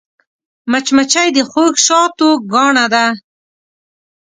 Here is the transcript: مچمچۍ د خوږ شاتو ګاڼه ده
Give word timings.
مچمچۍ 0.71 1.27
د 1.33 1.37
خوږ 1.49 1.75
شاتو 1.85 2.29
ګاڼه 2.51 2.85
ده 2.93 3.05